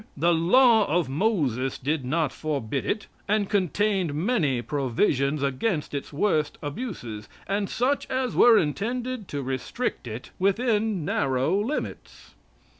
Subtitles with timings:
[0.17, 6.57] "The law of Moses did not forbid it, but contained many provisions against its worst
[6.63, 12.33] abuses, and such as were intended to restrict it within narrow limits."